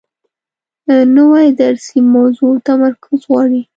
نوې 1.15 1.45
درسي 1.61 1.99
موضوع 2.15 2.53
تمرکز 2.67 3.19
غواړي 3.29 3.61